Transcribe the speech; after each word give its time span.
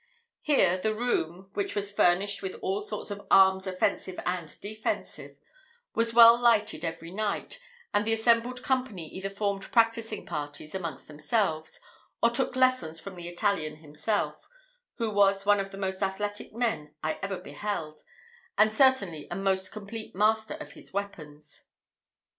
Here 0.41 0.79
the 0.79 0.95
room, 0.95 1.51
which 1.53 1.75
was 1.75 1.91
furnished 1.91 2.41
with 2.41 2.55
all 2.63 2.81
sorts 2.81 3.11
of 3.11 3.21
arms 3.29 3.67
offensive 3.67 4.19
and 4.25 4.59
defensive, 4.59 5.37
was 5.93 6.11
well 6.11 6.41
lighted 6.41 6.83
every 6.83 7.11
night, 7.11 7.59
and 7.93 8.03
the 8.03 8.11
assembled 8.13 8.63
company 8.63 9.05
either 9.09 9.29
formed 9.29 9.71
practising 9.71 10.25
parties 10.25 10.73
amongst 10.73 11.07
themselves, 11.07 11.79
or 12.23 12.31
took 12.31 12.55
lessons 12.55 12.99
from 12.99 13.13
the 13.13 13.27
Italian 13.27 13.75
himself, 13.75 14.49
who 14.95 15.11
was 15.11 15.45
one 15.45 15.59
of 15.59 15.69
the 15.69 15.77
most 15.77 16.01
athletic 16.01 16.51
men 16.51 16.95
I 17.03 17.19
ever 17.21 17.37
beheld, 17.37 18.01
and 18.57 18.71
certainly 18.71 19.27
a 19.29 19.35
most 19.35 19.71
complete 19.71 20.15
master 20.15 20.55
of 20.55 20.71
his 20.71 20.91
weapons. 20.91 21.65